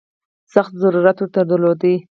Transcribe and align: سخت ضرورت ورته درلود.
سخت 0.53 0.71
ضرورت 0.83 1.17
ورته 1.21 1.41
درلود. 1.51 1.81